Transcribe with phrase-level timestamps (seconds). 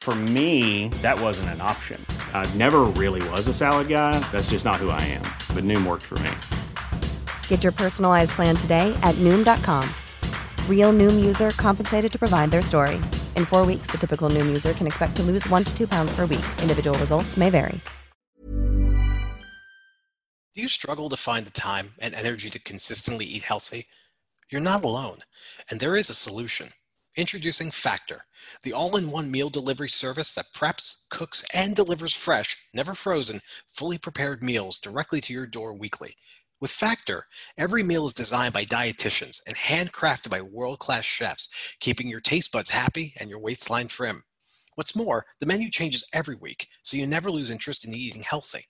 [0.00, 2.04] For me, that wasn't an option.
[2.32, 4.18] I never really was a salad guy.
[4.32, 5.22] That's just not who I am.
[5.54, 6.30] But Noom worked for me.
[7.48, 9.88] Get your personalized plan today at Noom.com.
[10.68, 12.96] Real Noom user compensated to provide their story.
[13.36, 16.10] In four weeks, the typical Noom user can expect to lose one to two pounds
[16.16, 16.46] per week.
[16.62, 17.78] Individual results may vary.
[20.54, 23.86] Do you struggle to find the time and energy to consistently eat healthy?
[24.50, 25.18] You're not alone,
[25.70, 26.70] and there is a solution.
[27.20, 28.22] Introducing Factor,
[28.62, 33.40] the all in one meal delivery service that preps, cooks, and delivers fresh, never frozen,
[33.68, 36.14] fully prepared meals directly to your door weekly.
[36.62, 37.26] With Factor,
[37.58, 42.52] every meal is designed by dietitians and handcrafted by world class chefs, keeping your taste
[42.52, 44.22] buds happy and your waistline trim.
[44.74, 48.64] What's more, the menu changes every week, so you never lose interest in eating healthy.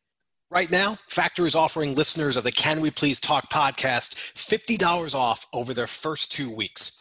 [0.51, 5.47] Right now, Factor is offering listeners of the Can We Please Talk podcast $50 off
[5.53, 7.01] over their first two weeks.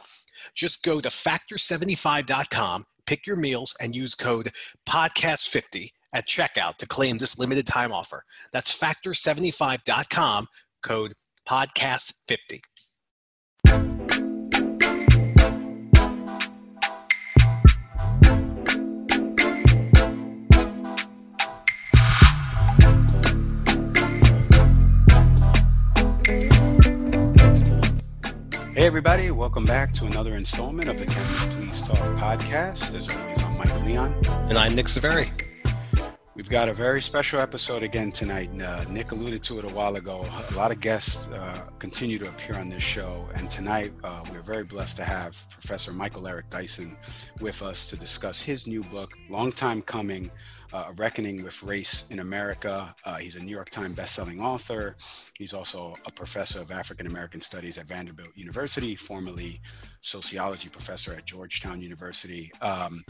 [0.55, 4.51] Just go to factor75.com, pick your meals, and use code
[4.87, 8.23] podcast50 at checkout to claim this limited time offer.
[8.51, 10.47] That's factor75.com,
[10.83, 11.13] code
[11.47, 12.61] podcast50.
[28.89, 32.95] Everybody, welcome back to another installment of the Can We Please Talk podcast.
[32.95, 34.11] As always, I'm Mike Leon.
[34.49, 35.29] And I'm Nick Saveri.
[36.33, 38.49] We've got a very special episode again tonight.
[38.59, 40.25] Uh, Nick alluded to it a while ago.
[40.49, 43.29] A lot of guests uh, continue to appear on this show.
[43.35, 46.97] And tonight, uh, we're very blessed to have Professor Michael Eric Dyson
[47.41, 50.31] with us to discuss his new book, Long Time Coming
[50.73, 52.93] uh, A Reckoning with Race in America.
[53.05, 54.95] Uh, he's a New York Times bestselling author.
[55.33, 59.61] He's also a professor of African American Studies at Vanderbilt University, formerly
[60.01, 62.51] sociology professor at Georgetown University.
[62.61, 63.03] Um,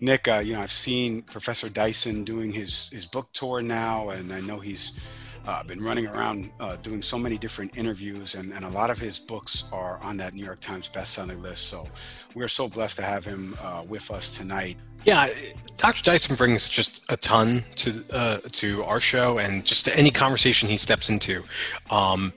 [0.00, 4.32] Nick, uh, you know, I've seen Professor Dyson doing his his book tour now, and
[4.32, 4.98] I know he's
[5.48, 8.98] uh, been running around uh, doing so many different interviews, and, and a lot of
[8.98, 11.66] his books are on that New York Times bestselling list.
[11.66, 11.86] So
[12.34, 14.76] we're so blessed to have him uh, with us tonight.
[15.04, 15.28] Yeah,
[15.76, 16.02] Dr.
[16.02, 20.68] Dyson brings just a ton to uh, to our show, and just to any conversation
[20.68, 21.44] he steps into.
[21.90, 22.32] Um,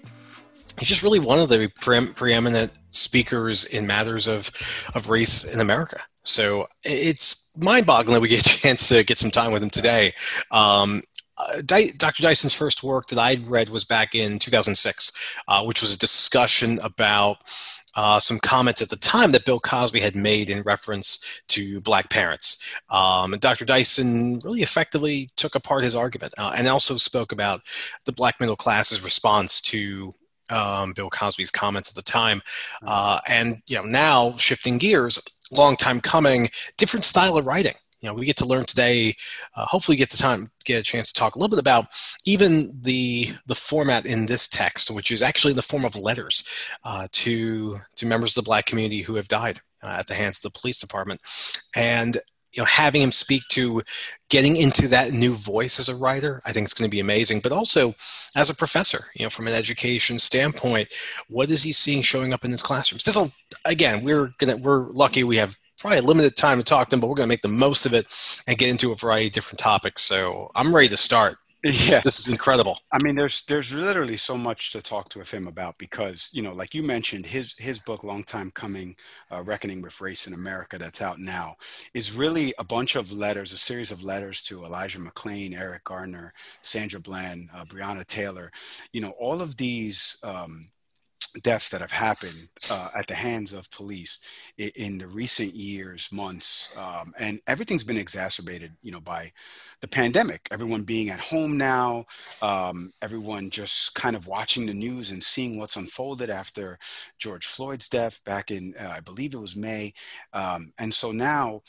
[0.77, 4.51] he's just really one of the pre- preeminent speakers in matters of
[4.93, 5.99] of race in America.
[6.23, 10.13] So it's mind-boggling that we get a chance to get some time with him today.
[10.51, 11.01] Um,
[11.39, 12.21] uh, Dr.
[12.21, 16.79] Dyson's first work that I read was back in 2006, uh, which was a discussion
[16.83, 17.37] about
[17.95, 22.09] uh, some comments at the time that Bill Cosby had made in reference to black
[22.09, 22.63] parents.
[22.89, 23.65] Um, and Dr.
[23.65, 27.61] Dyson really effectively took apart his argument uh, and also spoke about
[28.05, 30.13] the black middle class's response to
[30.49, 32.41] um, Bill Cosby's comments at the time.
[32.85, 35.19] Uh, and you know, now shifting gears,
[35.51, 39.13] long time coming, different style of writing you know we get to learn today
[39.55, 41.85] uh, hopefully get the time get a chance to talk a little bit about
[42.25, 46.43] even the the format in this text which is actually in the form of letters
[46.83, 50.43] uh, to to members of the black community who have died uh, at the hands
[50.43, 51.21] of the police department.
[51.75, 52.17] And
[52.53, 53.83] you know having him speak to
[54.29, 57.41] getting into that new voice as a writer i think it's going to be amazing.
[57.41, 57.93] But also
[58.35, 60.89] as a professor you know from an education standpoint
[61.27, 63.03] what is he seeing showing up in his classrooms?
[63.03, 63.29] This will
[63.65, 66.99] again we're gonna we're lucky we have probably a limited time to talk to him,
[66.99, 68.07] but we're going to make the most of it
[68.47, 70.03] and get into a variety of different topics.
[70.03, 71.37] So I'm ready to start.
[71.61, 71.97] This, yeah.
[71.97, 72.79] is, this is incredible.
[72.91, 76.53] I mean, there's there's literally so much to talk to him about because you know,
[76.53, 78.95] like you mentioned, his his book, "Long Time Coming:
[79.29, 81.57] uh, Reckoning with Race in America," that's out now,
[81.93, 86.33] is really a bunch of letters, a series of letters to Elijah McClain, Eric Garner,
[86.61, 88.51] Sandra Bland, uh, Breonna Taylor.
[88.93, 90.17] You know, all of these.
[90.23, 90.69] Um,
[91.41, 94.19] deaths that have happened uh, at the hands of police
[94.57, 99.31] in, in the recent years, months, um, and everything's been exacerbated, you know, by
[99.81, 100.47] the pandemic.
[100.51, 102.05] Everyone being at home now,
[102.41, 106.77] um, everyone just kind of watching the news and seeing what's unfolded after
[107.17, 109.93] George Floyd's death back in, uh, I believe it was May,
[110.33, 111.61] um, and so now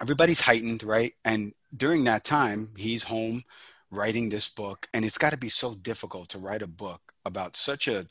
[0.00, 1.12] everybody's heightened, right?
[1.24, 3.44] And during that time, he's home
[3.90, 7.56] writing this book, and it's got to be so difficult to write a book about
[7.56, 8.06] such a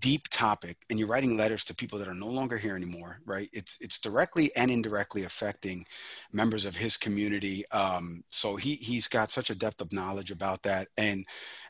[0.00, 3.48] deep topic and you're writing letters to people that are no longer here anymore right?
[3.52, 5.86] It's it's directly and indirectly affecting
[6.32, 10.62] members of his community um, so he he's got such a depth of knowledge about
[10.62, 10.88] that.
[10.96, 11.24] And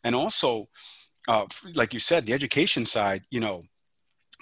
[0.04, 0.68] and also
[1.28, 3.64] uh, like you said the education side you know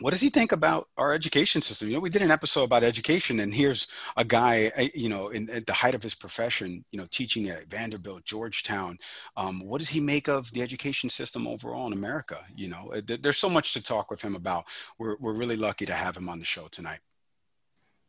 [0.01, 1.89] what does he think about our education system?
[1.89, 3.87] You know, we did an episode about education, and here's
[4.17, 7.49] a guy, eh, you know, in at the height of his profession, you know, teaching
[7.49, 8.99] at Vanderbilt, Georgetown.
[9.37, 12.45] Um, what does he make of the education system overall in America?
[12.57, 14.65] You know, eh, there's so much to talk with him about.
[14.99, 17.01] We're we're really lucky to have him on the show tonight.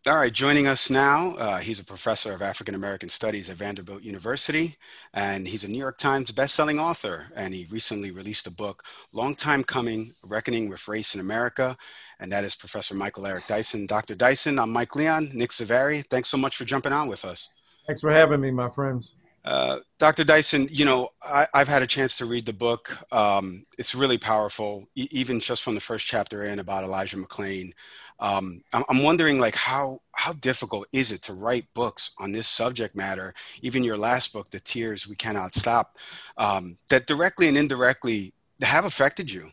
[0.07, 4.03] All right, joining us now, uh, he's a professor of African American Studies at Vanderbilt
[4.03, 4.77] University,
[5.15, 7.31] and he's a New York Times bestselling author.
[7.35, 11.75] And he recently released a book, Long Time Coming Reckoning with Race in America.
[12.19, 13.87] And that is Professor Michael Eric Dyson.
[13.87, 14.13] Dr.
[14.13, 16.03] Dyson, I'm Mike Leon, Nick Savary.
[16.03, 17.49] Thanks so much for jumping on with us.
[17.87, 19.15] Thanks for having me, my friends.
[19.45, 20.23] Uh, Dr.
[20.23, 22.97] Dyson, you know, I, have had a chance to read the book.
[23.11, 27.73] Um, it's really powerful, e- even just from the first chapter in about Elijah McClain
[28.19, 32.95] um, I'm wondering like how how difficult is it to write books on this subject
[32.95, 33.33] matter?
[33.61, 35.97] Even your last book the tears we cannot stop
[36.37, 39.51] um, that directly and indirectly have affected you.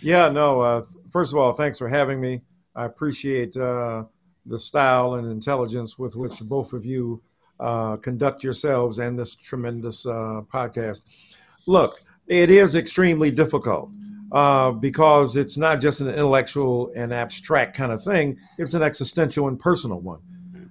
[0.00, 2.42] Yeah no uh, first of all thanks for having me.
[2.74, 4.04] I appreciate uh,
[4.46, 7.22] the style and intelligence with which both of you
[7.60, 11.02] uh, conduct yourselves and this tremendous uh, podcast.
[11.66, 13.90] Look it is extremely difficult
[14.34, 19.46] uh, because it's not just an intellectual and abstract kind of thing, it's an existential
[19.46, 20.18] and personal one.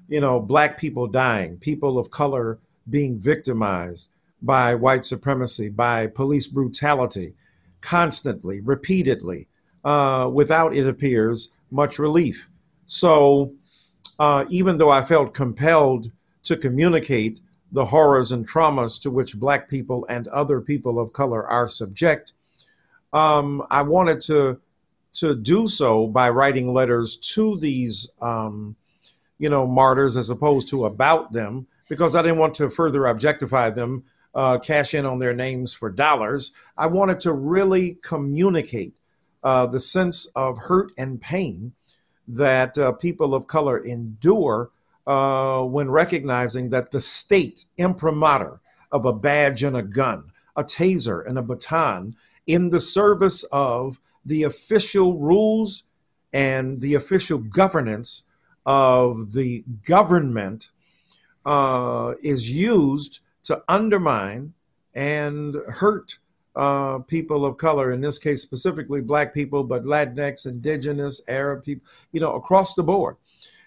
[0.10, 4.10] You know, black people dying, people of color being victimized
[4.42, 7.36] by white supremacy, by police brutality,
[7.80, 9.48] constantly, repeatedly,
[9.86, 12.50] uh, without, it appears, much relief.
[12.86, 13.54] So,
[14.19, 16.12] uh, even though I felt compelled
[16.44, 17.39] to communicate
[17.71, 22.33] the horrors and traumas to which Black people and other people of color are subject,
[23.13, 24.60] um, I wanted to
[25.13, 28.75] to do so by writing letters to these, um,
[29.38, 33.69] you know, martyrs as opposed to about them, because I didn't want to further objectify
[33.69, 36.51] them, uh, cash in on their names for dollars.
[36.75, 38.95] I wanted to really communicate
[39.44, 41.74] uh, the sense of hurt and pain
[42.27, 44.71] that uh, people of color endure
[45.06, 48.62] uh, when recognizing that the state imprimatur
[48.92, 52.15] of a badge and a gun, a taser and a baton
[52.48, 55.84] in the service of the official rules
[56.31, 58.24] and the official governance
[58.66, 60.69] of the government
[61.45, 64.54] uh, is used to undermine
[64.95, 66.18] and hurt
[66.56, 71.86] uh, people of color, in this case specifically black people, but Latinx, indigenous, Arab people,
[72.12, 73.18] you know, across the board.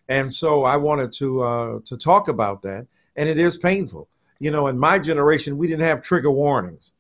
[0.09, 2.87] And so I wanted to uh, to talk about that,
[3.17, 4.09] and it is painful.
[4.39, 6.95] You know, in my generation, we didn't have trigger warnings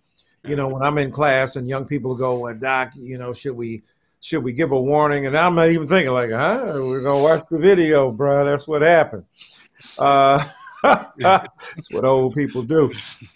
[0.46, 3.56] you know, when I'm in class and young people go, well, Doc, you know, should
[3.56, 3.82] we
[4.20, 5.26] should we give a warning?
[5.26, 6.72] And I'm not even thinking like, huh?
[6.74, 8.44] We're gonna watch the video, bro.
[8.44, 9.24] That's what happened.
[9.98, 10.44] Uh,
[10.82, 12.92] that's what old people do.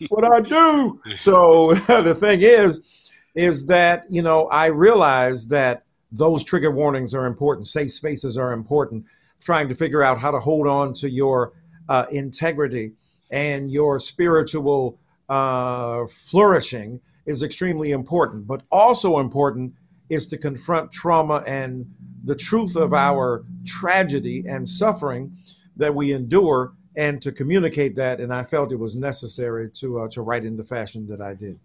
[0.09, 1.01] What I do.
[1.17, 7.27] So the thing is, is that you know I realize that those trigger warnings are
[7.27, 7.67] important.
[7.67, 9.05] Safe spaces are important.
[9.41, 11.53] Trying to figure out how to hold on to your
[11.89, 12.93] uh, integrity
[13.31, 14.99] and your spiritual
[15.31, 18.47] uh, flourishing is extremely important.
[18.47, 19.73] But also important
[20.11, 21.87] is to confront trauma and
[22.25, 25.33] the truth of our tragedy and suffering
[25.77, 28.21] that we endure and to communicate that.
[28.21, 31.35] And I felt it was necessary to, uh, to write in the fashion that I
[31.35, 31.59] did.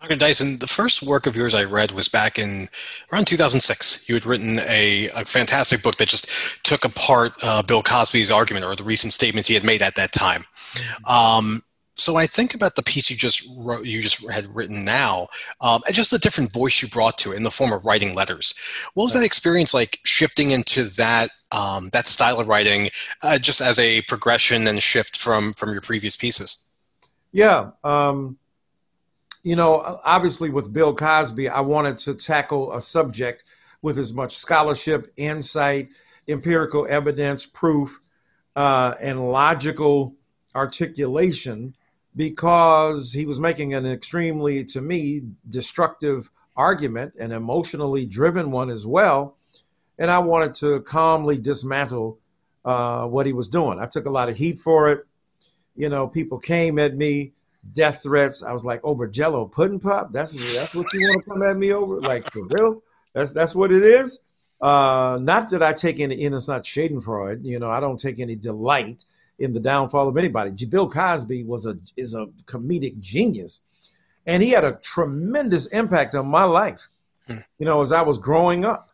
[0.00, 0.14] Dr.
[0.14, 2.68] Dyson, the first work of yours I read was back in
[3.12, 4.08] around 2006.
[4.08, 8.64] You had written a, a fantastic book that just took apart uh, Bill Cosby's argument
[8.64, 10.44] or the recent statements he had made at that time.
[10.74, 11.12] Mm-hmm.
[11.12, 11.62] Um,
[11.98, 15.28] So when I think about the piece you just wrote, you just had written now,
[15.60, 18.14] um, and just the different voice you brought to it in the form of writing
[18.14, 18.54] letters,
[18.94, 22.90] what was that experience like shifting into that um, that style of writing,
[23.22, 26.64] uh, just as a progression and shift from from your previous pieces?
[27.32, 28.38] Yeah, um,
[29.42, 33.44] you know, obviously with Bill Cosby, I wanted to tackle a subject
[33.82, 35.88] with as much scholarship, insight,
[36.28, 38.00] empirical evidence, proof,
[38.54, 40.14] uh, and logical
[40.54, 41.74] articulation
[42.18, 48.84] because he was making an extremely, to me, destructive argument, an emotionally driven one as
[48.84, 49.36] well.
[50.00, 52.18] And I wanted to calmly dismantle
[52.64, 53.78] uh, what he was doing.
[53.78, 55.06] I took a lot of heat for it.
[55.76, 57.34] You know, people came at me,
[57.72, 58.42] death threats.
[58.42, 60.12] I was like, over Jello pudding pop.
[60.12, 62.82] That's that's what you want to come at me over, like for real.
[63.12, 64.18] That's that's what it is.
[64.60, 67.44] Uh, not that I take any, and it's not Schadenfreude.
[67.44, 69.04] You know, I don't take any delight
[69.38, 70.50] in the downfall of anybody.
[70.66, 73.62] Bill Cosby was a is a comedic genius,
[74.26, 76.88] and he had a tremendous impact on my life.
[77.26, 77.38] Hmm.
[77.58, 78.90] You know, as I was growing up,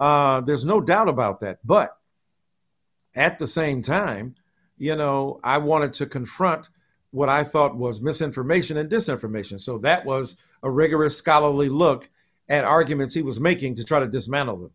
[0.00, 1.58] uh, there's no doubt about that.
[1.64, 1.96] But
[3.14, 4.34] at the same time,
[4.78, 6.68] you know, I wanted to confront
[7.10, 9.60] what I thought was misinformation and disinformation.
[9.60, 12.08] So that was a rigorous scholarly look
[12.48, 14.70] at arguments he was making to try to dismantle them.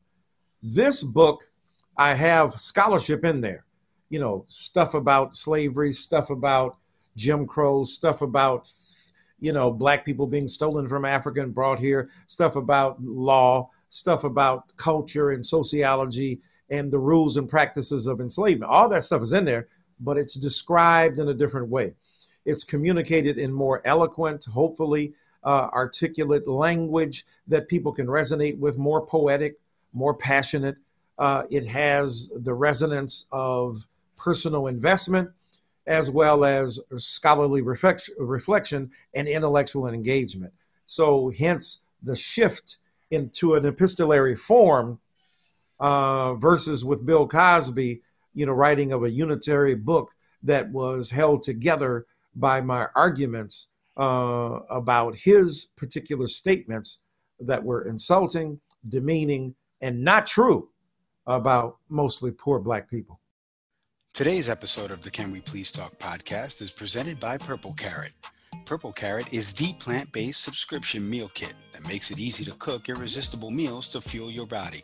[0.62, 1.50] This book,
[1.98, 3.66] I have scholarship in there
[4.10, 6.78] you know, stuff about slavery, stuff about
[7.16, 8.70] Jim Crow, stuff about,
[9.40, 14.24] you know, black people being stolen from Africa and brought here, stuff about law, stuff
[14.24, 18.72] about culture and sociology and the rules and practices of enslavement.
[18.72, 19.68] All that stuff is in there,
[20.00, 21.94] but it's described in a different way.
[22.46, 29.06] It's communicated in more eloquent, hopefully uh, articulate language that people can resonate with, more
[29.06, 29.60] poetic,
[29.94, 30.78] more passionate.
[31.18, 35.30] Uh, it has the resonance of personal investment,
[35.86, 40.54] as well as scholarly reflection and intellectual engagement.
[40.86, 42.78] So, hence the shift
[43.12, 45.00] into an epistolary form
[45.80, 48.02] uh, versus with Bill Cosby,
[48.34, 50.12] you know, writing of a unitary book
[50.44, 52.06] that was held together
[52.36, 57.00] by my arguments uh, about his particular statements
[57.40, 58.60] that were insulting,
[58.90, 60.70] demeaning, and not true
[61.26, 63.20] about mostly poor black people.
[64.18, 68.14] Today's episode of the Can We Please Talk podcast is presented by Purple Carrot.
[68.66, 72.90] Purple Carrot is the plant based subscription meal kit that makes it easy to cook
[72.90, 74.82] irresistible meals to fuel your body.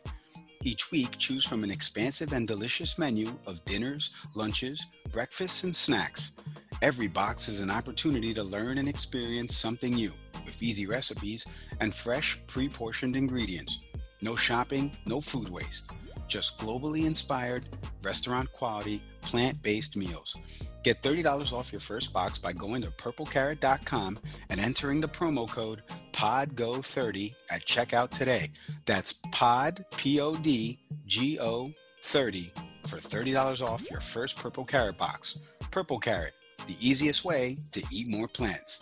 [0.61, 6.37] Each week, choose from an expansive and delicious menu of dinners, lunches, breakfasts, and snacks.
[6.83, 10.11] Every box is an opportunity to learn and experience something new
[10.45, 11.43] with easy recipes
[11.79, 13.79] and fresh, pre portioned ingredients.
[14.21, 15.91] No shopping, no food waste.
[16.33, 17.67] Just globally inspired,
[18.01, 20.35] restaurant quality, plant based meals.
[20.81, 24.17] Get $30 off your first box by going to purplecarrot.com
[24.49, 28.49] and entering the promo code PODGO30 at checkout today.
[28.87, 31.71] That's POD, P O D G O
[32.01, 32.51] 30
[32.87, 35.37] for $30 off your first Purple Carrot box.
[35.69, 36.33] Purple Carrot,
[36.65, 38.81] the easiest way to eat more plants.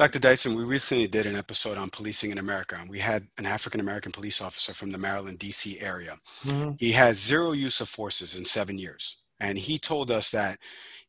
[0.00, 0.18] Dr.
[0.18, 3.80] Dyson, we recently did an episode on policing in America, and we had an African
[3.80, 5.78] American police officer from the Maryland, D.C.
[5.78, 6.16] area.
[6.42, 6.70] Mm-hmm.
[6.78, 9.20] He had zero use of forces in seven years.
[9.40, 10.58] And he told us that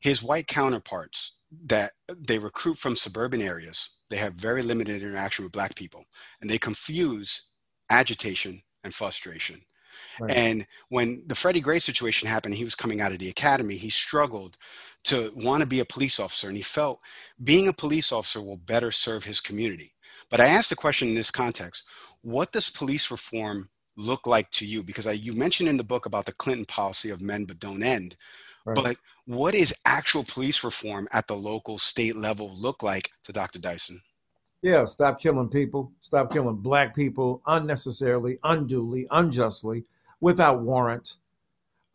[0.01, 5.53] his white counterparts, that they recruit from suburban areas, they have very limited interaction with
[5.53, 6.03] black people,
[6.41, 7.49] and they confuse
[7.89, 9.61] agitation and frustration.
[10.19, 10.31] Right.
[10.31, 13.89] And when the Freddie Gray situation happened, he was coming out of the academy, he
[13.89, 14.57] struggled
[15.05, 16.47] to want to be a police officer.
[16.47, 16.99] And he felt
[17.43, 19.93] being a police officer will better serve his community.
[20.29, 21.85] But I asked the question in this context
[22.21, 24.83] what does police reform look like to you?
[24.83, 27.83] Because I, you mentioned in the book about the Clinton policy of men but don't
[27.83, 28.15] end.
[28.65, 28.75] Right.
[28.75, 33.59] But what is actual police reform at the local state level look like to Dr.
[33.59, 34.01] Dyson?
[34.61, 39.85] Yeah, stop killing people, stop killing black people unnecessarily, unduly, unjustly,
[40.21, 41.17] without warrant.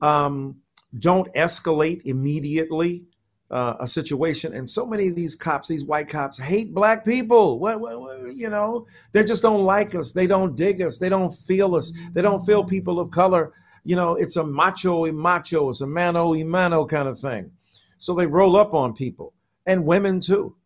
[0.02, 0.56] Um,
[0.98, 3.06] don't escalate immediately
[3.50, 4.52] uh, a situation.
[4.54, 7.58] And so many of these cops, these white cops, hate black people.
[7.58, 10.12] What, what, what, you know, they just don't like us.
[10.12, 10.98] They don't dig us.
[10.98, 11.92] They don't feel us.
[12.12, 13.52] They don't feel people of color.
[13.84, 17.52] You know, it's a macho y macho, it's a mano y mano kind of thing.
[17.98, 19.32] So they roll up on people
[19.64, 20.56] and women too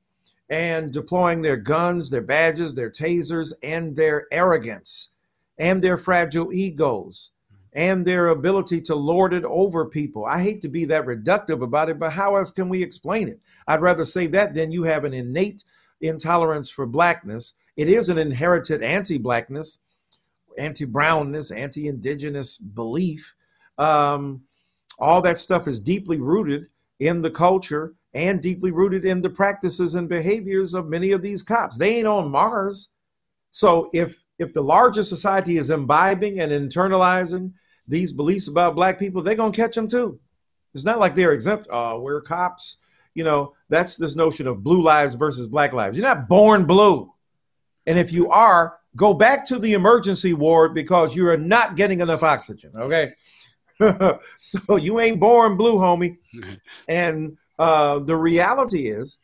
[0.49, 5.11] and deploying their guns, their badges, their tasers, and their arrogance
[5.59, 7.31] and their fragile egos
[7.73, 10.25] and their ability to lord it over people.
[10.25, 13.41] I hate to be that reductive about it, but how else can we explain it?
[13.67, 15.65] I'd rather say that than you have an innate
[16.01, 17.55] intolerance for blackness.
[17.77, 19.79] It is an inherited anti blackness,
[20.59, 23.35] anti brownness, anti indigenous belief.
[23.79, 24.43] Um,
[24.99, 26.67] all that stuff is deeply rooted
[26.99, 31.43] in the culture and deeply rooted in the practices and behaviors of many of these
[31.43, 31.79] cops.
[31.79, 32.91] They ain't on Mars.
[33.53, 37.53] So if if the larger society is imbibing and internalizing
[37.87, 40.19] these beliefs about black people, they're gonna catch them too.
[40.75, 41.69] It's not like they're exempt.
[41.71, 42.79] Uh, we're cops.
[43.15, 45.97] You know, that's this notion of blue lives versus black lives.
[45.97, 47.13] You're not born blue.
[47.87, 52.01] And if you are, go back to the emergency ward because you are not getting
[52.01, 52.73] enough oxygen.
[52.77, 53.13] Okay.
[54.39, 56.17] so you ain't born blue, homie.
[56.89, 59.19] and uh, the reality is,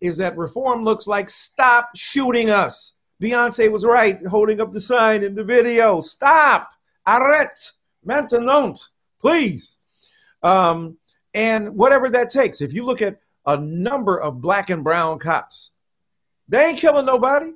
[0.00, 2.92] is that reform looks like stop shooting us.
[3.22, 6.00] Beyonce was right, holding up the sign in the video.
[6.00, 6.70] Stop.
[7.06, 7.72] Arrête.
[8.06, 8.78] Maintenant.
[9.20, 9.78] Please.
[10.42, 10.96] Um,
[11.34, 12.60] and whatever that takes.
[12.60, 15.72] If you look at a number of black and brown cops,
[16.48, 17.52] they ain't killing nobody.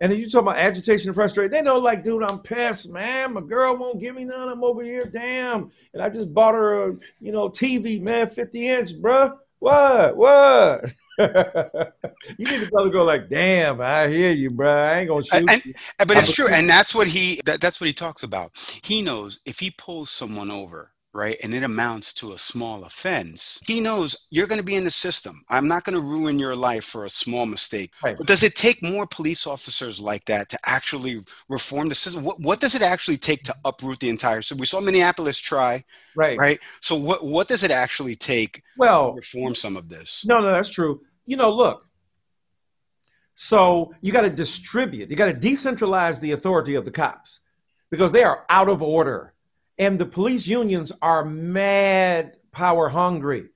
[0.00, 1.52] And then you talk about agitation and frustration.
[1.52, 3.34] They know, like, dude, I'm pissed, man.
[3.34, 4.48] My girl won't give me none.
[4.48, 5.70] I'm over here, damn.
[5.94, 9.38] And I just bought her a, you know, TV, man, 50 inch, bruh.
[9.60, 10.16] What?
[10.16, 10.92] What?
[11.18, 14.72] you need to probably go like, damn, I hear you, bro.
[14.72, 15.44] I ain't gonna shoot.
[15.48, 18.52] And, eh, but it's true, and that's what he that, that's what he talks about.
[18.82, 23.60] He knows if he pulls someone over, right, and it amounts to a small offense,
[23.66, 25.44] he knows you're going to be in the system.
[25.48, 27.92] I'm not going to ruin your life for a small mistake.
[28.02, 28.16] Right.
[28.16, 32.24] But does it take more police officers like that to actually reform the system?
[32.24, 34.58] What, what does it actually take to uproot the entire system?
[34.58, 35.84] We saw Minneapolis try,
[36.16, 36.38] right?
[36.38, 36.60] Right.
[36.80, 38.62] So what what does it actually take?
[38.78, 40.24] Well, to reform some of this.
[40.26, 41.02] No, no, that's true.
[41.26, 41.84] You know, look.
[43.34, 45.10] So you got to distribute.
[45.10, 47.40] You got to decentralize the authority of the cops
[47.90, 49.32] because they are out of order
[49.78, 53.48] and the police unions are mad power hungry.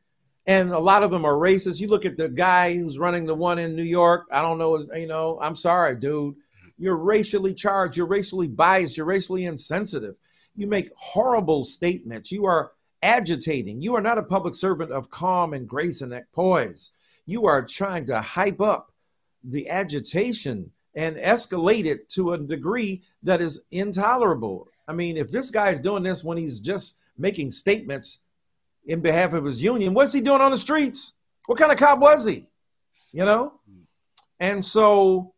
[0.46, 1.80] And a lot of them are racist.
[1.80, 4.26] You look at the guy who's running the one in new york.
[4.30, 6.36] I don't know you know i'm sorry dude.
[6.78, 7.96] You're racially charged.
[7.96, 8.96] You're racially biased.
[8.96, 10.16] You're racially insensitive.
[10.54, 12.30] You make horrible statements.
[12.30, 13.80] You are agitating.
[13.80, 16.92] You are not a public servant of calm and grace and poise.
[17.24, 18.92] You are trying to hype up
[19.42, 25.50] the agitation and escalate it to a degree that is intolerable I mean, if this
[25.50, 28.20] guy's doing this when he's just making statements
[28.86, 31.14] in behalf of his union, what's he doing on the streets?
[31.46, 32.48] What kind of cop was he?
[33.12, 33.60] You know?
[34.38, 35.32] And so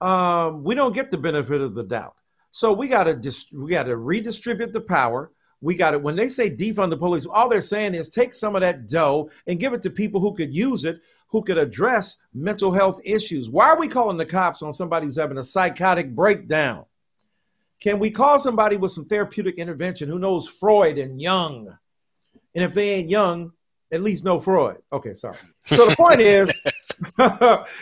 [0.00, 2.14] um, we don't get the benefit of the doubt.
[2.50, 5.32] So we got to dist- we got to redistribute the power.
[5.60, 8.54] We got to when they say defund the police, all they're saying is take some
[8.54, 12.18] of that dough and give it to people who could use it, who could address
[12.32, 13.50] mental health issues.
[13.50, 16.84] Why are we calling the cops on somebody who's having a psychotic breakdown?
[17.80, 21.76] Can we call somebody with some therapeutic intervention who knows Freud and Jung?
[22.54, 23.52] And if they ain't Jung,
[23.92, 24.78] at least know Freud.
[24.92, 25.36] Okay, sorry.
[25.66, 26.52] So the point is,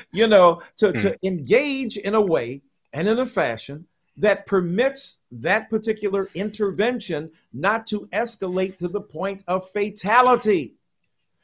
[0.12, 1.26] you know, to, to hmm.
[1.26, 8.00] engage in a way and in a fashion that permits that particular intervention not to
[8.12, 10.74] escalate to the point of fatality.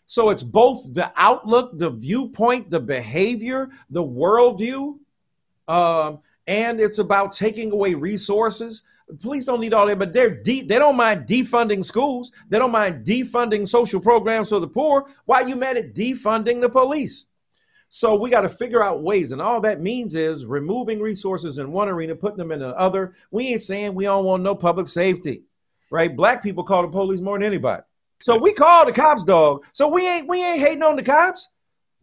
[0.06, 4.98] So it's both the outlook, the viewpoint, the behavior, the worldview,
[5.66, 8.82] um, and it's about taking away resources.
[9.20, 12.32] Police don't need all that, but they're de- they don't mind defunding schools.
[12.48, 15.06] They don't mind defunding social programs for the poor.
[15.26, 17.28] Why are you mad at defunding the police?
[17.90, 21.72] So we got to figure out ways, and all that means is removing resources in
[21.72, 23.14] one arena, putting them in another.
[23.30, 25.44] We ain't saying we don't want no public safety,
[25.90, 26.14] right?
[26.14, 27.82] Black people call the police more than anybody,
[28.20, 29.64] so we call the cops dog.
[29.72, 31.48] So we ain't we ain't hating on the cops.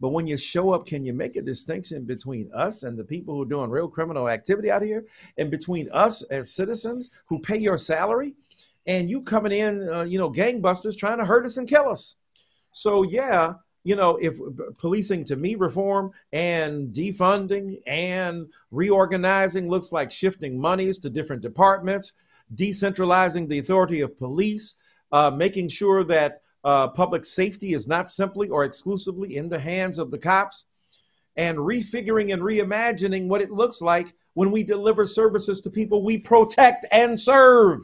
[0.05, 3.33] But when you show up, can you make a distinction between us and the people
[3.33, 5.03] who are doing real criminal activity out here,
[5.39, 8.35] and between us as citizens who pay your salary,
[8.85, 12.17] and you coming in, uh, you know, gangbusters trying to hurt us and kill us?
[12.69, 14.37] So yeah, you know, if
[14.77, 22.13] policing to me reform and defunding and reorganizing looks like shifting monies to different departments,
[22.53, 24.75] decentralizing the authority of police,
[25.11, 29.99] uh, making sure that uh, public safety is not simply or exclusively in the hands
[29.99, 30.65] of the cops,
[31.37, 36.17] and refiguring and reimagining what it looks like when we deliver services to people we
[36.17, 37.81] protect and serve.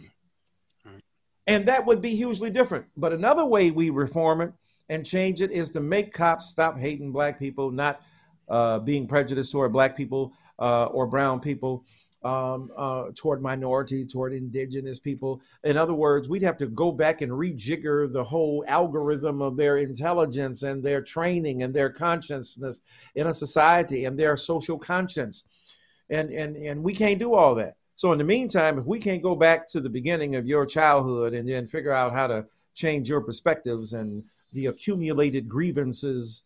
[1.47, 2.85] And that would be hugely different.
[2.97, 4.53] But another way we reform it
[4.89, 8.01] and change it is to make cops stop hating black people, not
[8.49, 11.85] uh, being prejudiced toward black people uh, or brown people,
[12.23, 15.41] um, uh, toward minority, toward indigenous people.
[15.63, 19.77] In other words, we'd have to go back and rejigger the whole algorithm of their
[19.77, 22.81] intelligence and their training and their consciousness
[23.15, 25.73] in a society and their social conscience.
[26.09, 27.75] And, and, and we can't do all that.
[27.95, 31.33] So, in the meantime, if we can't go back to the beginning of your childhood
[31.33, 36.43] and then figure out how to change your perspectives and the accumulated grievances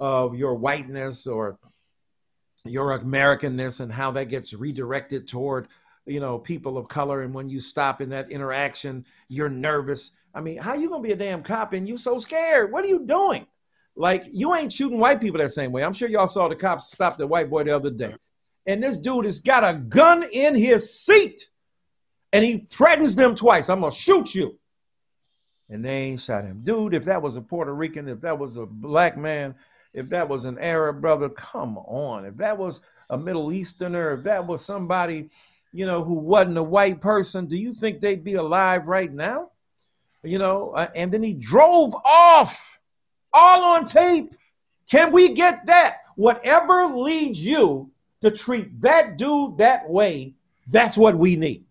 [0.00, 1.58] of your whiteness or
[2.68, 5.68] your Americanness and how that gets redirected toward,
[6.06, 7.22] you know, people of color.
[7.22, 10.12] And when you stop in that interaction, you're nervous.
[10.34, 12.72] I mean, how you gonna be a damn cop and you so scared?
[12.72, 13.46] What are you doing?
[13.96, 15.82] Like you ain't shooting white people that same way.
[15.82, 18.14] I'm sure y'all saw the cops stop the white boy the other day.
[18.66, 21.48] And this dude has got a gun in his seat.
[22.32, 23.70] And he threatens them twice.
[23.70, 24.58] I'm gonna shoot you.
[25.68, 26.60] And they ain't shot him.
[26.62, 29.54] Dude, if that was a Puerto Rican, if that was a black man,
[29.96, 32.26] if that was an Arab brother, come on.
[32.26, 35.30] If that was a Middle Easterner, if that was somebody,
[35.72, 39.50] you know, who wasn't a white person, do you think they'd be alive right now?
[40.22, 42.78] You know, uh, and then he drove off
[43.32, 44.34] all on tape.
[44.90, 45.98] Can we get that?
[46.16, 50.34] Whatever leads you to treat that dude that way,
[50.70, 51.64] that's what we need.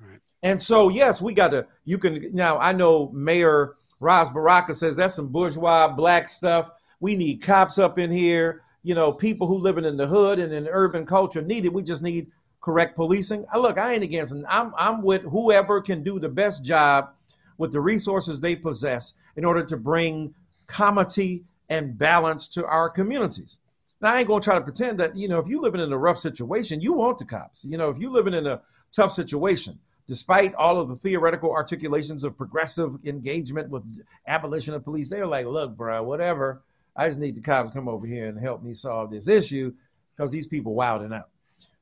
[0.00, 0.18] Right.
[0.42, 4.96] And so, yes, we got to, you can, now I know Mayor Ras Baraka says
[4.96, 6.70] that's some bourgeois black stuff.
[7.00, 10.52] We need cops up in here you know, people who living in the hood and
[10.52, 11.72] in urban culture need it.
[11.72, 13.44] We just need correct policing.
[13.54, 14.44] Look, I ain't against it.
[14.48, 17.10] I'm I'm with whoever can do the best job
[17.58, 20.34] with the resources they possess in order to bring
[20.66, 23.58] comity and balance to our communities.
[24.00, 25.98] Now, I ain't gonna try to pretend that you know if you living in a
[25.98, 27.66] rough situation, you want the cops.
[27.66, 32.24] You know, if you living in a tough situation, despite all of the theoretical articulations
[32.24, 33.82] of progressive engagement with
[34.26, 36.62] abolition of police, they're like, look, bro, whatever.
[37.00, 39.72] I just need the cops to come over here and help me solve this issue
[40.14, 41.30] because these people wilding out.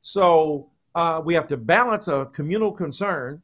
[0.00, 3.42] So uh, we have to balance a communal concern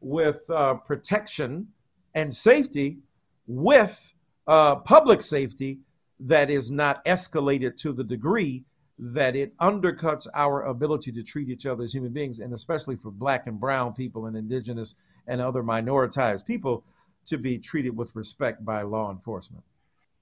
[0.00, 1.68] with uh, protection
[2.14, 3.00] and safety
[3.46, 4.14] with
[4.46, 5.80] uh, public safety
[6.20, 8.64] that is not escalated to the degree
[8.98, 13.10] that it undercuts our ability to treat each other as human beings, and especially for
[13.10, 14.94] black and brown people and indigenous
[15.26, 16.82] and other minoritized people
[17.26, 19.62] to be treated with respect by law enforcement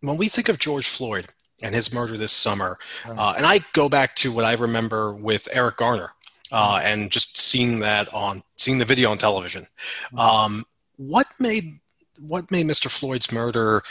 [0.01, 1.29] when we think of George Floyd
[1.63, 5.49] and his murder this summer, uh, and I go back to what I remember with
[5.53, 6.13] Eric Garner
[6.53, 9.67] uh, and just seeing that on seeing the video on television.
[10.13, 10.19] Mm-hmm.
[10.19, 10.65] Um,
[10.97, 11.81] what made
[12.21, 12.91] what made Mr.
[12.91, 13.83] Floyd's murder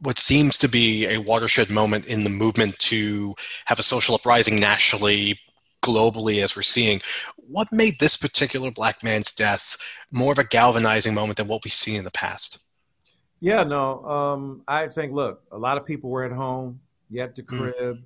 [0.00, 3.34] what seems to be a watershed moment in the movement to
[3.66, 5.38] have a social uprising nationally,
[5.82, 7.00] globally, as we're seeing?
[7.36, 9.76] What made this particular black man's death
[10.10, 12.58] more of a galvanizing moment than what we've seen in the past?
[13.42, 14.04] Yeah, no.
[14.04, 16.78] Um, I think, look, a lot of people were at home,
[17.10, 17.48] you at the mm.
[17.48, 18.02] crib, mm.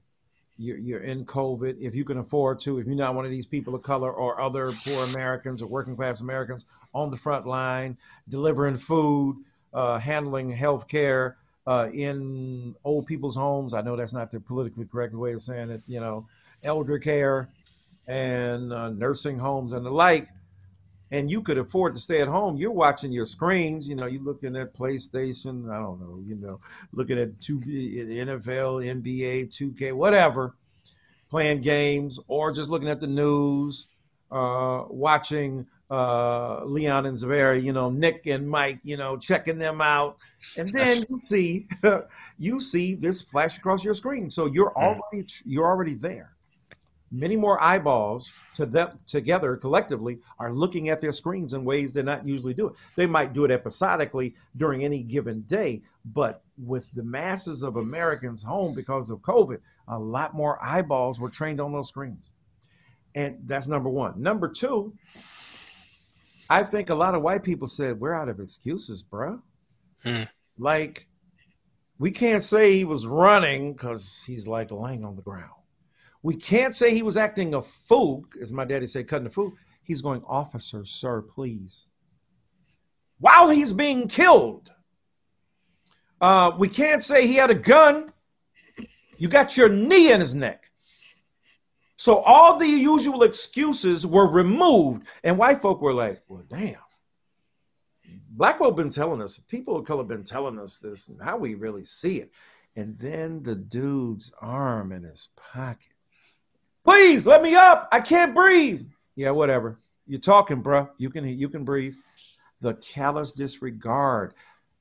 [0.57, 1.79] you're, you're in COVID.
[1.79, 4.41] If you can afford to, if you're not one of these people of color or
[4.41, 7.99] other poor Americans or working class Americans on the front line,
[8.31, 9.37] delivering food,
[9.75, 13.75] uh, handling health care uh, in old people's homes.
[13.75, 16.27] I know that's not the politically correct way of saying it, you know,
[16.65, 17.51] elder care
[18.07, 20.29] and uh, nursing homes and the like
[21.11, 23.89] and you could afford to stay at home, you're watching your screens.
[23.89, 25.71] You know, you're looking at PlayStation.
[25.71, 26.21] I don't know.
[26.27, 26.61] You know,
[26.93, 30.55] looking at two NFL, NBA, 2K, whatever,
[31.31, 33.87] playing games, or just looking at the news,
[34.33, 37.63] uh, watching uh, Leon and Zaveri.
[37.63, 38.81] You know, Nick and Mike.
[38.83, 40.17] You know, checking them out,
[40.59, 41.69] and then you see
[42.39, 44.29] you see this flash across your screen.
[44.29, 44.83] So you're hmm.
[44.83, 46.36] already you're already there
[47.17, 52.03] many more eyeballs to them together collectively are looking at their screens in ways they're
[52.03, 52.75] not usually doing.
[52.95, 58.43] They might do it episodically during any given day, but with the masses of Americans
[58.43, 62.35] home because of COVID, a lot more eyeballs were trained on those screens.
[63.15, 64.21] And that's number one.
[64.21, 64.93] Number two,
[66.51, 69.41] I think a lot of white people said, We're out of excuses, bro.
[70.05, 70.25] Hmm.
[70.59, 71.09] Like,
[71.99, 75.56] we can't say he was running because he's like laying on the ground.
[76.23, 79.55] We can't say he was acting a fool, as my daddy said, cutting a fool.
[79.83, 81.89] He's going, officer, sir, please.
[83.19, 84.73] While he's being killed.
[86.21, 88.13] Uh, we can't say he had a gun.
[89.19, 90.71] You got your knee in his neck.
[91.97, 96.77] So all the usual excuses were removed, and white folk were like, "Well, damn."
[98.31, 101.09] Black folk been telling us, people of color been telling us this.
[101.09, 102.33] Now we really see it.
[102.77, 105.96] And then the dude's arm in his pocket.
[106.87, 107.89] Please let me up.
[107.91, 108.87] I can't breathe.
[109.17, 109.81] Yeah, whatever.
[110.07, 110.89] You're talking, bro.
[110.99, 111.97] You can you can breathe.
[112.61, 114.35] The callous disregard,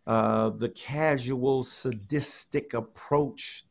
[0.05, 3.65] uh, the casual sadistic approach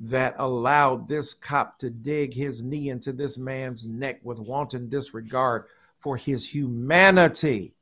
[0.00, 5.66] that allowed this cop to dig his knee into this man's neck with wanton disregard
[5.98, 7.74] for his humanity.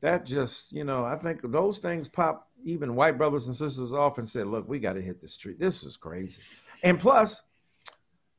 [0.00, 4.18] That just, you know, I think those things pop even white brothers and sisters off
[4.18, 5.58] and said, look, we got to hit the street.
[5.58, 6.42] This is crazy.
[6.82, 7.42] And plus,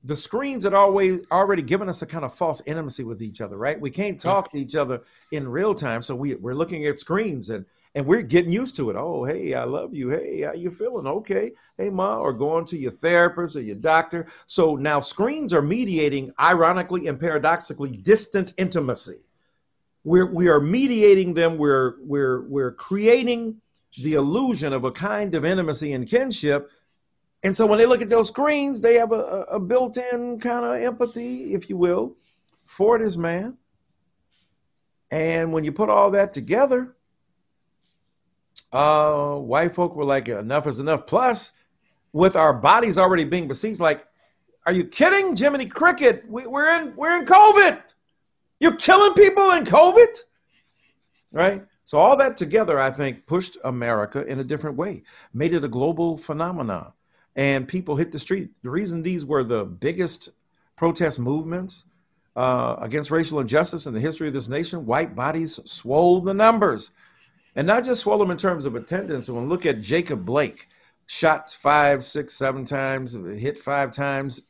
[0.03, 3.57] the screens had always already given us a kind of false intimacy with each other,
[3.57, 3.79] right?
[3.79, 7.49] We can't talk to each other in real time, so we we're looking at screens
[7.49, 8.95] and and we're getting used to it.
[8.95, 10.09] Oh, hey, I love you.
[10.09, 11.07] Hey, how you feeling?
[11.07, 11.51] Okay.
[11.77, 14.27] Hey, ma, or going to your therapist or your doctor.
[14.45, 19.19] So now screens are mediating, ironically and paradoxically, distant intimacy.
[20.03, 21.57] We're we are mediating them.
[21.57, 23.59] We're we're we're creating
[23.97, 26.71] the illusion of a kind of intimacy and kinship.
[27.43, 30.65] And so when they look at those screens, they have a, a built in kind
[30.65, 32.17] of empathy, if you will,
[32.65, 33.57] for this man.
[35.11, 36.95] And when you put all that together,
[38.71, 41.07] uh, white folk were like, enough is enough.
[41.07, 41.53] Plus,
[42.11, 44.05] with our bodies already being besieged, like,
[44.65, 46.25] are you kidding, Jiminy Cricket?
[46.29, 47.81] We, we're in we're in COVID.
[48.59, 50.17] You're killing people in COVID,
[51.31, 51.65] right?
[51.85, 55.67] So all that together, I think, pushed America in a different way, made it a
[55.67, 56.91] global phenomenon,
[57.35, 58.49] and people hit the street.
[58.63, 60.29] The reason these were the biggest
[60.75, 61.85] protest movements
[62.35, 66.91] uh, against racial injustice in the history of this nation, white bodies swole the numbers,
[67.55, 69.29] and not just swole them in terms of attendance.
[69.29, 70.67] When look at Jacob Blake,
[71.05, 74.43] shot five, six, seven times, hit five times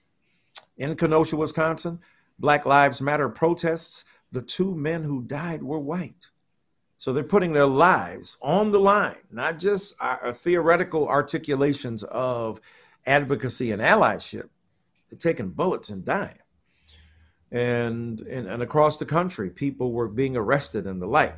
[0.77, 1.99] in Kenosha, Wisconsin.
[2.39, 4.05] Black Lives Matter protests.
[4.31, 6.27] The two men who died were white.
[6.99, 12.59] So they're putting their lives on the line, not just our theoretical articulations of
[13.05, 14.49] advocacy and allyship.
[15.09, 16.37] They're taking bullets and dying.
[17.53, 21.37] And, and, and across the country, people were being arrested and the like.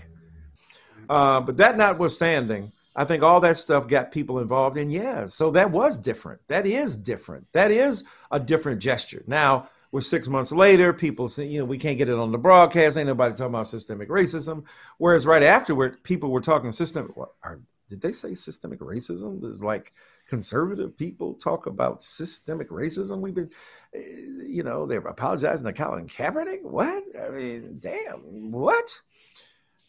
[1.08, 4.80] Uh, but that notwithstanding, I think all that stuff got people involved.
[4.80, 6.41] And yeah, so that was different.
[6.47, 7.45] That is different.
[7.54, 9.24] That is a different gesture.
[9.28, 12.38] Now, we're six months later, people say, you know, we can't get it on the
[12.38, 12.97] broadcast.
[12.97, 14.63] Ain't nobody talking about systemic racism.
[14.97, 17.12] Whereas right afterward, people were talking systemic.
[17.43, 19.41] Are, did they say systemic racism?
[19.41, 19.93] There's like
[20.27, 23.19] conservative people talk about systemic racism.
[23.19, 23.49] We've been,
[23.93, 23.99] eh,
[24.47, 26.63] you know, they're apologizing to Colin Kaepernick.
[26.63, 27.04] What?
[27.21, 29.01] I mean, damn, what?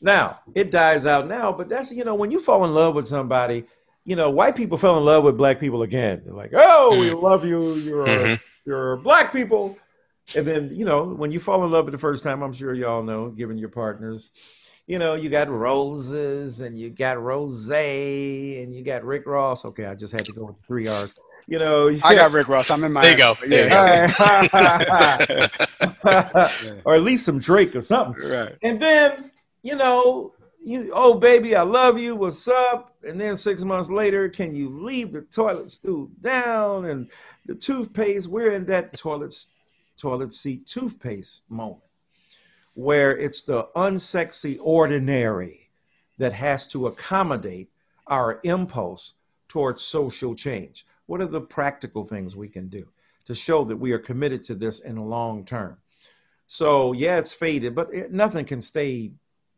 [0.03, 3.07] Now it dies out now, but that's you know when you fall in love with
[3.07, 3.65] somebody,
[4.05, 6.23] you know white people fell in love with black people again.
[6.25, 7.25] They're like, oh, we mm-hmm.
[7.25, 7.75] love you.
[7.75, 8.35] You're mm-hmm.
[8.67, 9.79] you're black people,
[10.37, 12.75] and then you know when you fall in love for the first time, I'm sure
[12.75, 14.33] y'all know, given your partners,
[14.87, 19.65] you know you got roses and you got rose and you got Rick Ross.
[19.65, 21.19] Okay, I just had to go with three R's.
[21.47, 22.71] You know, I got Rick Ross.
[22.71, 23.03] I'm in my.
[23.03, 23.37] There you go.
[23.45, 24.07] There you go.
[26.85, 28.29] or at least some Drake or something.
[28.29, 28.57] Right.
[28.63, 29.31] And then
[29.63, 32.17] you know, you oh baby, I love you.
[32.17, 32.97] What's up?
[33.07, 37.11] And then six months later, can you leave the toilet stool down and
[37.47, 38.29] the toothpaste?
[38.29, 39.35] We're in that toilet
[40.03, 41.85] toilet seat toothpaste moment
[42.75, 45.71] where it's the unsexy ordinary
[46.19, 47.71] that has to accommodate
[48.09, 49.15] our impulse
[49.47, 50.87] towards social change.
[51.07, 52.89] What are the practical things we can do
[53.27, 55.77] to show that we are committed to this in the long term?
[56.47, 59.13] So, yeah, it's faded, but it, nothing can stay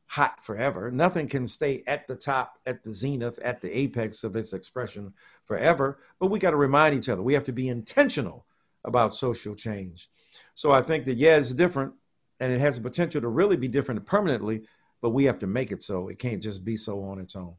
[0.07, 0.91] hot forever.
[0.91, 5.15] Nothing can stay at the top, at the zenith, at the apex of its expression
[5.47, 6.01] forever.
[6.21, 7.23] But we got to remind each other.
[7.23, 8.45] We have to be intentional
[8.85, 10.11] about social change.
[10.55, 11.93] So I think that, yeah, it's different
[12.41, 14.63] and it has the potential to really be different permanently,
[15.01, 16.09] but we have to make it so.
[16.09, 17.55] It can't just be so on its own.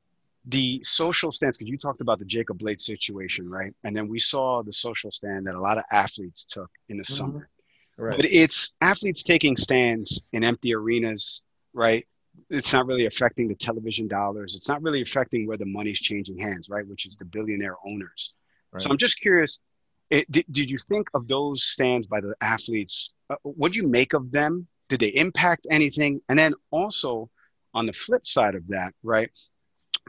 [0.48, 3.74] The social stance, because you talked about the Jacob Blake situation, right?
[3.84, 7.04] And then we saw the social stand that a lot of athletes took in the
[7.04, 7.14] mm-hmm.
[7.14, 7.50] summer.
[7.98, 8.16] Right.
[8.16, 12.06] But it's athletes taking stands in empty arenas, right?
[12.50, 14.56] it's not really affecting the television dollars.
[14.56, 16.86] It's not really affecting where the money's changing hands, right?
[16.88, 18.34] Which is the billionaire owners.
[18.72, 18.82] Right.
[18.82, 19.60] So I'm just curious.
[20.10, 23.12] It, did, did you think of those stands by the athletes?
[23.30, 24.68] Uh, what do you make of them?
[24.90, 26.22] Did they impact anything?
[26.30, 27.30] And then also
[27.74, 29.30] on the flip side of that, right?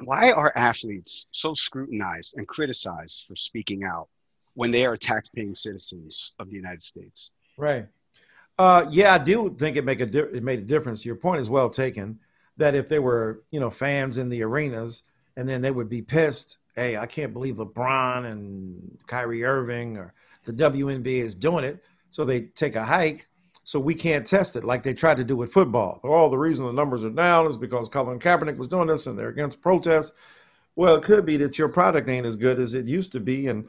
[0.04, 4.08] Why are athletes so scrutinized and criticized for speaking out
[4.54, 7.30] when they are taxpaying citizens of the United States?
[7.56, 7.86] Right.
[8.58, 11.04] Uh, yeah, I do think it make a di- it made a difference.
[11.04, 12.18] Your point is well taken.
[12.58, 15.02] That if there were you know fans in the arenas,
[15.36, 16.58] and then they would be pissed.
[16.76, 20.12] Hey, I can't believe LeBron and Kyrie Irving or
[20.44, 21.82] the WNBA is doing it.
[22.10, 23.28] So they take a hike.
[23.64, 26.00] So we can't test it like they tried to do with football.
[26.04, 29.18] Oh, the reason the numbers are down is because Colin Kaepernick was doing this and
[29.18, 30.12] they're against protests.
[30.76, 33.48] Well, it could be that your product ain't as good as it used to be,
[33.48, 33.68] and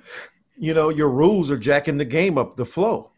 [0.57, 3.09] you know your rules are jacking the game up the flow.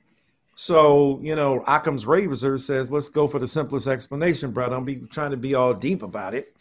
[0.53, 4.69] So, you know, Occam's razor says, let's go for the simplest explanation, bro.
[4.69, 6.53] Don't be trying to be all deep about it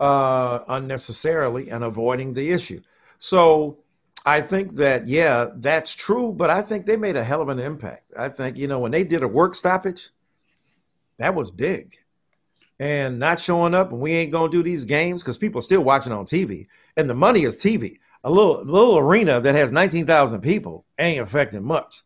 [0.00, 2.80] uh, unnecessarily and avoiding the issue.
[3.18, 3.78] So
[4.24, 7.58] I think that, yeah, that's true, but I think they made a hell of an
[7.58, 8.12] impact.
[8.16, 10.10] I think, you know, when they did a work stoppage,
[11.18, 11.96] that was big.
[12.78, 15.62] And not showing up and we ain't going to do these games because people are
[15.62, 16.66] still watching on TV.
[16.96, 17.98] And the money is TV.
[18.24, 22.02] A little, little arena that has 19,000 people ain't affecting much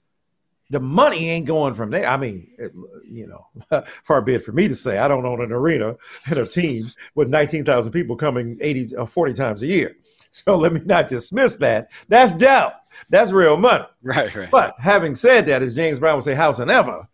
[0.70, 2.06] the money ain't going from there.
[2.06, 2.72] I mean, it,
[3.08, 5.96] you know, far be it for me to say I don't own an arena
[6.26, 9.96] and a team with 19,000 people coming 80 or uh, 40 times a year.
[10.34, 11.92] So let me not dismiss that.
[12.08, 12.72] That's doubt.
[13.08, 13.84] That's real money.
[14.02, 14.50] Right, right.
[14.50, 17.06] But having said that, as James Brown would say, house and ever,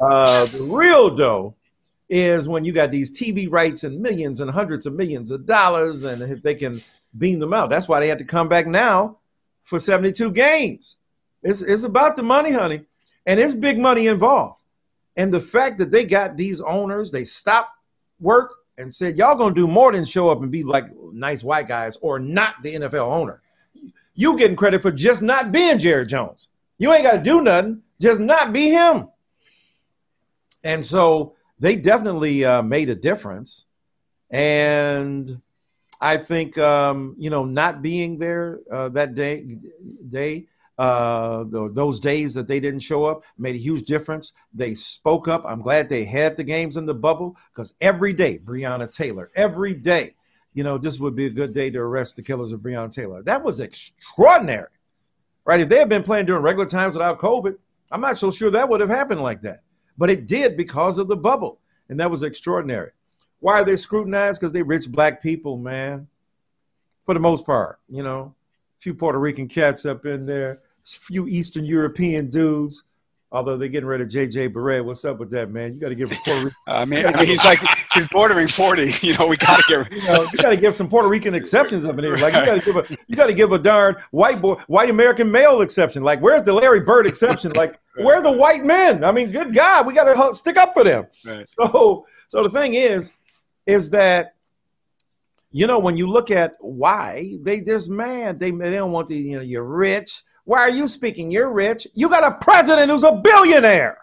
[0.00, 1.54] uh, the real dough
[2.10, 6.04] is when you got these TV rights and millions and hundreds of millions of dollars,
[6.04, 6.78] and if they can
[7.16, 9.16] beam them out, that's why they had to come back now
[9.64, 10.98] for 72 games.
[11.42, 12.84] It's, it's about the money, honey,
[13.28, 14.62] and it's big money involved.
[15.16, 17.72] And the fact that they got these owners, they stopped
[18.20, 21.68] work and said, Y'all gonna do more than show up and be like nice white
[21.68, 23.42] guys or not the NFL owner.
[24.14, 26.48] You getting credit for just not being Jerry Jones.
[26.78, 29.08] You ain't gotta do nothing, just not be him.
[30.64, 33.66] And so they definitely uh, made a difference.
[34.30, 35.40] And
[36.00, 39.58] I think um, you know not being there uh, that day
[40.08, 40.46] day
[40.78, 44.32] uh, those days that they didn't show up made a huge difference.
[44.54, 45.44] They spoke up.
[45.44, 49.74] I'm glad they had the games in the bubble because every day, Breonna Taylor, every
[49.74, 50.14] day,
[50.54, 53.22] you know, this would be a good day to arrest the killers of Breonna Taylor.
[53.22, 54.68] That was extraordinary,
[55.44, 55.60] right?
[55.60, 57.56] If they had been playing during regular times without COVID,
[57.90, 59.62] I'm not so sure that would have happened like that.
[59.96, 62.92] But it did because of the bubble, and that was extraordinary.
[63.40, 64.40] Why are they scrutinized?
[64.40, 66.06] Because they rich black people, man.
[67.04, 68.34] For the most part, you know,
[68.78, 70.60] a few Puerto Rican cats up in there
[70.94, 72.84] few Eastern European dudes.
[73.30, 75.74] Although they're getting rid of JJ Barea, what's up with that, man?
[75.74, 76.54] You got to give Puerto Rican.
[76.66, 77.58] I mean, I mean, he's like
[77.92, 78.90] he's bordering forty.
[79.02, 79.92] You know, we got to give.
[79.92, 82.16] you know, you got to give some Puerto Rican exceptions up in here.
[82.16, 84.88] Like you got to give a you got to give a darn white boy, white
[84.88, 86.02] American male exception.
[86.02, 87.52] Like where's the Larry Bird exception?
[87.52, 89.04] Like where are the white men?
[89.04, 91.06] I mean, good God, we got to stick up for them.
[91.26, 91.46] Right.
[91.46, 93.12] So, so the thing is,
[93.66, 94.36] is that
[95.50, 99.16] you know when you look at why they just man they they don't want the
[99.16, 101.30] you know you're rich why are you speaking?
[101.30, 101.86] You're rich.
[101.92, 103.98] You got a president who's a billionaire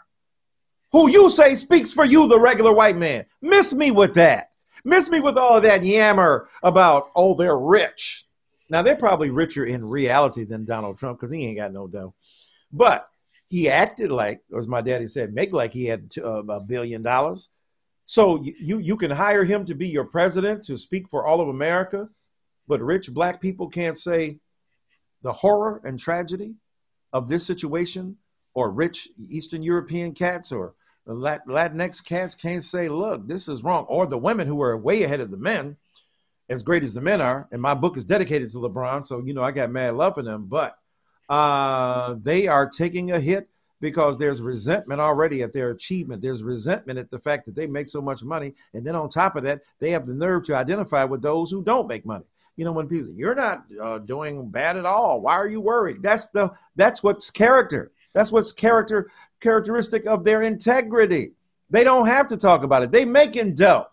[0.91, 3.25] who you say speaks for you, the regular white man.
[3.41, 4.51] Miss me with that.
[4.83, 8.27] Miss me with all of that yammer about, oh, they're rich.
[8.69, 12.13] Now, they're probably richer in reality than Donald Trump because he ain't got no dough.
[12.71, 13.09] But
[13.47, 17.49] he acted like, as my daddy said, make like he had uh, a billion dollars.
[18.05, 21.47] So you, you can hire him to be your president to speak for all of
[21.47, 22.07] America,
[22.67, 24.37] but rich black people can't say,
[25.25, 26.53] the horror and tragedy
[27.11, 28.15] of this situation,
[28.53, 30.75] or rich Eastern European cats or
[31.07, 33.85] Latinx cats can't say, look, this is wrong.
[33.85, 35.77] Or the women who are way ahead of the men,
[36.47, 37.47] as great as the men are.
[37.51, 40.21] And my book is dedicated to LeBron, so, you know, I got mad love for
[40.21, 40.45] them.
[40.45, 40.77] But
[41.27, 43.49] uh, they are taking a hit
[43.81, 46.21] because there's resentment already at their achievement.
[46.21, 48.53] There's resentment at the fact that they make so much money.
[48.75, 51.63] And then on top of that, they have the nerve to identify with those who
[51.63, 55.21] don't make money you know, when people say, you're not uh, doing bad at all.
[55.21, 56.01] Why are you worried?
[56.01, 57.91] That's the that's what's character.
[58.13, 59.09] That's what's character
[59.41, 61.33] characteristic of their integrity.
[61.69, 62.91] They don't have to talk about it.
[62.91, 63.87] They making dough.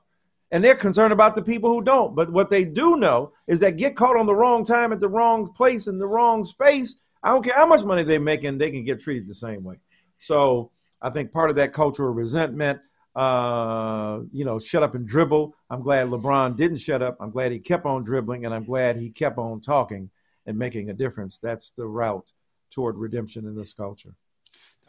[0.53, 2.15] And they're concerned about the people who don't.
[2.15, 5.09] But what they do know is that get caught on the wrong time at the
[5.09, 6.97] wrong place in the wrong space.
[7.23, 9.77] I don't care how much money they making, they can get treated the same way.
[10.19, 10.71] So
[11.01, 12.81] I think part of that cultural resentment
[13.15, 15.55] uh, you know, shut up and dribble.
[15.71, 17.17] I'm glad LeBron didn't shut up.
[17.21, 20.11] I'm glad he kept on dribbling, and I'm glad he kept on talking
[20.47, 21.39] and making a difference.
[21.39, 22.31] That's the route
[22.71, 24.15] toward redemption in this culture.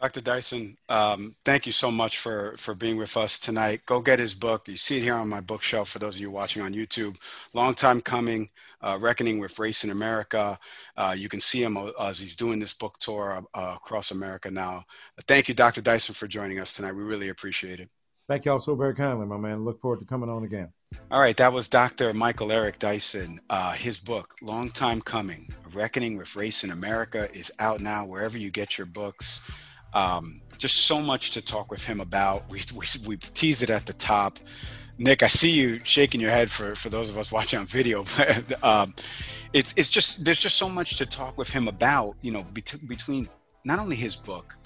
[0.00, 0.20] Dr.
[0.20, 3.86] Dyson, um, thank you so much for, for being with us tonight.
[3.86, 4.66] Go get his book.
[4.68, 7.16] You see it here on my bookshelf for those of you watching on YouTube.
[7.54, 8.50] Long time coming,
[8.82, 10.58] uh, Reckoning with Race in America.
[10.96, 14.50] Uh, you can see him uh, as he's doing this book tour uh, across America
[14.50, 14.84] now.
[15.26, 15.80] Thank you, Dr.
[15.80, 16.92] Dyson, for joining us tonight.
[16.92, 17.88] We really appreciate it.
[18.26, 19.66] Thank y'all so very kindly, my man.
[19.66, 20.70] Look forward to coming on again.
[21.10, 22.14] All right, that was Dr.
[22.14, 23.38] Michael Eric Dyson.
[23.50, 28.38] Uh, his book, Long Time Coming Reckoning with Race in America, is out now wherever
[28.38, 29.42] you get your books.
[29.92, 32.48] Um, just so much to talk with him about.
[32.48, 34.38] We, we, we teased it at the top.
[34.96, 38.04] Nick, I see you shaking your head for, for those of us watching on video,
[38.16, 38.94] but um,
[39.52, 42.88] it's, it's just, there's just so much to talk with him about, you know, bet-
[42.88, 43.28] between
[43.66, 44.56] not only his book,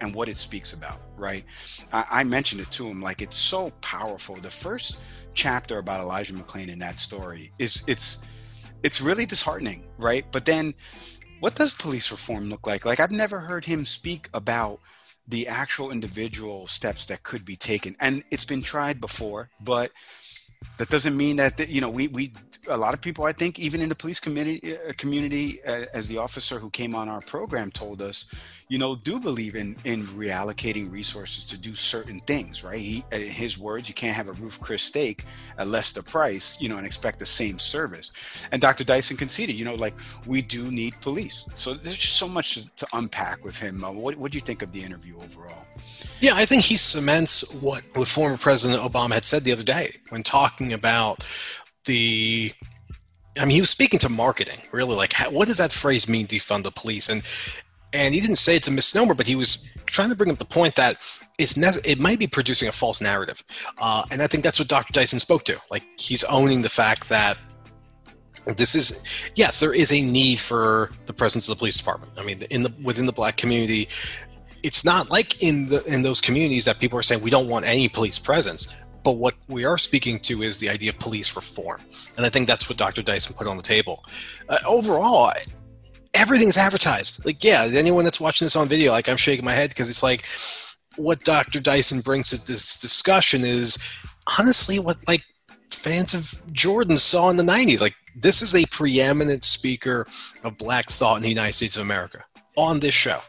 [0.00, 1.44] and what it speaks about, right?
[1.92, 4.36] I, I, mentioned it to him, like it's so powerful.
[4.36, 4.98] The first
[5.34, 8.18] chapter about Elijah McClain in that story is it's
[8.82, 10.24] it's really disheartening, right?
[10.30, 10.74] But then
[11.40, 12.84] what does police reform look like?
[12.84, 14.80] Like I've never heard him speak about
[15.26, 17.94] the actual individual steps that could be taken.
[18.00, 19.92] And it's been tried before, but
[20.78, 22.32] that doesn't mean that you know we we
[22.68, 26.08] a lot of people i think even in the police community uh, community uh, as
[26.08, 28.32] the officer who came on our program told us
[28.68, 32.78] you know do believe in in reallocating resources to do certain things right?
[32.78, 35.24] He, in his words you can't have a Ruth's Chris steak
[35.56, 38.12] at less the price you know and expect the same service.
[38.52, 39.94] And dr dyson conceded you know like
[40.26, 41.46] we do need police.
[41.54, 43.82] So there's just so much to, to unpack with him.
[43.82, 45.64] Uh, what, what do you think of the interview overall?
[46.20, 49.90] Yeah, I think he cements what, what former President Obama had said the other day
[50.08, 51.24] when talking about
[51.84, 52.52] the
[53.38, 54.96] I mean, he was speaking to marketing, really.
[54.96, 57.08] Like, how, what does that phrase mean, defund the police?
[57.08, 57.22] And
[57.92, 60.44] and he didn't say it's a misnomer, but he was trying to bring up the
[60.44, 60.96] point that
[61.38, 63.42] it's it might be producing a false narrative,
[63.78, 64.92] uh, and I think that's what Dr.
[64.92, 65.58] Dyson spoke to.
[65.70, 67.38] Like he's owning the fact that
[68.56, 69.04] this is
[69.34, 72.12] yes, there is a need for the presence of the police department.
[72.18, 73.88] I mean, in the within the black community,
[74.62, 77.64] it's not like in the in those communities that people are saying we don't want
[77.64, 78.74] any police presence.
[79.08, 81.80] But what we are speaking to is the idea of police reform,
[82.18, 83.00] and I think that's what Dr.
[83.00, 84.04] Dyson put on the table.
[84.50, 85.32] Uh, overall,
[86.12, 87.24] everything's advertised.
[87.24, 90.02] Like, yeah, anyone that's watching this on video, like I'm shaking my head because it's
[90.02, 90.26] like
[90.96, 91.58] what Dr.
[91.58, 93.78] Dyson brings to this discussion is
[94.38, 95.22] honestly what like
[95.70, 97.80] fans of Jordan saw in the 90s.
[97.80, 100.06] Like, this is a preeminent speaker
[100.44, 102.22] of black thought in the United States of America
[102.58, 103.22] on this show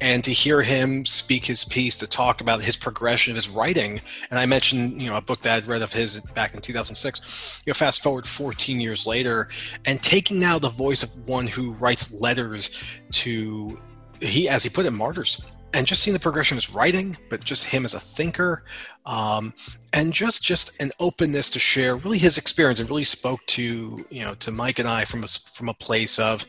[0.00, 4.00] and to hear him speak his piece to talk about his progression of his writing
[4.30, 7.62] and i mentioned you know a book that i'd read of his back in 2006
[7.64, 9.48] you know fast forward 14 years later
[9.84, 12.70] and taking now the voice of one who writes letters
[13.10, 13.80] to
[14.20, 15.40] he as he put it martyrs
[15.74, 18.64] and just seeing the progression of his writing, but just him as a thinker,
[19.06, 19.52] um,
[19.92, 24.24] and just just an openness to share really his experience, and really spoke to you
[24.24, 26.44] know to Mike and I from a from a place of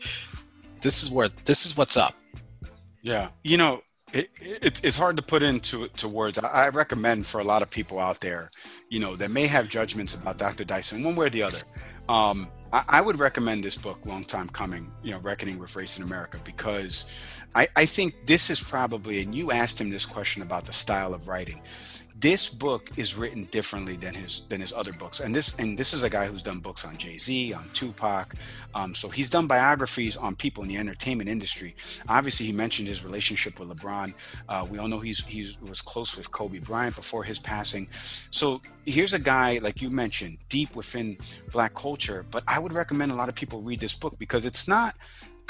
[0.80, 2.14] this is where this is what's up.
[3.02, 3.82] Yeah, you know,
[4.12, 6.38] it, it, it's hard to put into to words.
[6.38, 8.50] I, I, recommend for a lot of people out there,
[8.88, 10.64] you know, that may have judgments about Dr.
[10.64, 11.58] Dyson, one way or the other.
[12.08, 15.96] Um, I, I, would recommend this book, Long Time Coming, you know, Reckoning with Race
[15.96, 17.06] in America, because
[17.54, 21.14] I, I think this is probably, and you asked him this question about the style
[21.14, 21.60] of writing
[22.20, 25.20] this book is written differently than his than his other books.
[25.20, 28.34] And this and this is a guy who's done books on jay-z on tupac.
[28.74, 31.74] Um, so he's done biographies on people in the entertainment industry.
[32.08, 34.12] Obviously he mentioned his relationship with lebron.
[34.48, 37.88] Uh, we all know he's he was close with kobe bryant before his passing.
[38.30, 41.16] So here's a guy like you mentioned deep within
[41.52, 44.66] black culture but i would recommend a lot of people read this book because it's
[44.66, 44.94] not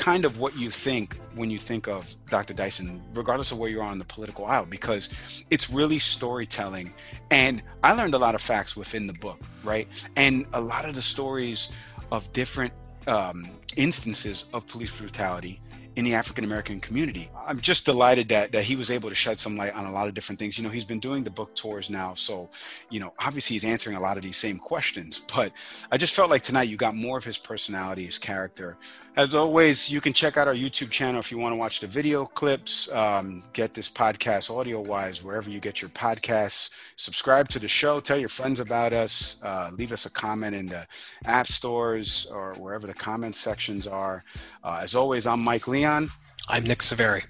[0.01, 2.55] kind of what you think when you think of Dr.
[2.55, 5.11] Dyson, regardless of where you're on the political aisle, because
[5.51, 6.94] it's really storytelling.
[7.30, 9.86] And I learned a lot of facts within the book, right?
[10.16, 11.68] And a lot of the stories
[12.11, 12.72] of different
[13.07, 13.44] um,
[13.76, 15.61] instances of police brutality
[16.01, 17.28] in the African American community.
[17.46, 20.09] I'm just delighted that that he was able to shed some light on a lot
[20.09, 20.57] of different things.
[20.57, 22.48] You know, he's been doing the book tours now, so
[22.88, 25.22] you know, obviously he's answering a lot of these same questions.
[25.36, 25.53] But
[25.92, 28.78] I just felt like tonight you got more of his personality, his character.
[29.16, 31.86] As always, you can check out our YouTube channel if you want to watch the
[31.86, 32.90] video clips.
[32.92, 36.70] Um, get this podcast audio wise wherever you get your podcasts.
[36.96, 38.01] Subscribe to the show.
[38.01, 39.38] Tell your friends about us.
[39.42, 40.86] Uh, leave us a comment in the
[41.26, 44.24] app stores or wherever the comment sections are.
[44.64, 45.89] Uh, as always, I'm Mike Leon.
[45.91, 47.24] I'm Nick Saveri.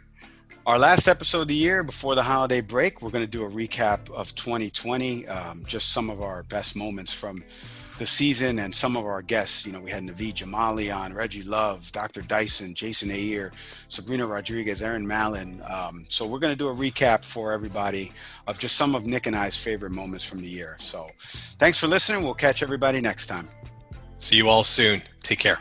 [0.67, 3.49] Our last episode of the year before the holiday break, we're going to do a
[3.49, 7.43] recap of 2020, um, just some of our best moments from
[7.97, 9.65] the season and some of our guests.
[9.65, 12.21] You know, we had Navid Jamali on, Reggie Love, Dr.
[12.21, 13.51] Dyson, Jason Ayer,
[13.89, 15.63] Sabrina Rodriguez, Aaron Mallon.
[15.67, 18.13] Um, so we're going to do a recap for everybody
[18.47, 20.77] of just some of Nick and I's favorite moments from the year.
[20.81, 21.09] So
[21.59, 22.25] thanks for listening.
[22.25, 23.49] We'll catch everybody next time.
[24.19, 25.01] See you all soon.
[25.23, 25.61] Take care.